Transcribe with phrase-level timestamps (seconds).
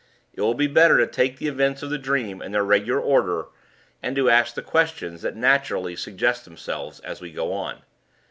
[0.33, 3.49] "It will be better to take the events of the dream in their regular order,
[4.01, 7.83] and to ask the questions that naturally suggest themselves as we go on.